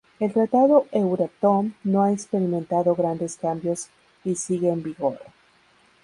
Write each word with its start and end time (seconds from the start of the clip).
El 0.19 0.31
Tratado 0.33 0.87
Euratom 0.91 1.73
no 1.83 2.01
ha 2.01 2.11
experimentado 2.11 2.95
grandes 2.95 3.37
cambios 3.37 3.89
y 4.23 4.33
sigue 4.33 4.69
en 4.71 4.81
vigor. 4.81 5.19